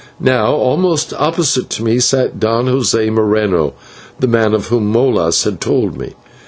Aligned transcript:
Now 0.19 0.53
almost 0.55 1.13
opposite 1.13 1.69
to 1.69 1.83
me 1.83 1.99
sat 1.99 2.39
Don 2.39 2.65
José 2.65 3.11
Moreno, 3.13 3.73
that 4.19 4.25
man 4.27 4.55
of 4.55 4.69
whom 4.69 4.87
Molas 4.91 5.43
had 5.43 5.61
told 5.61 5.95
me. 5.95 6.15